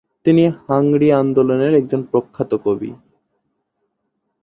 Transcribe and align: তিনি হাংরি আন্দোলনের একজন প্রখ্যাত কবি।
তিনি 0.25 0.43
হাংরি 0.67 1.07
আন্দোলনের 1.11 1.73
একজন 1.73 2.01
প্রখ্যাত 2.03 2.51
কবি। 2.65 2.91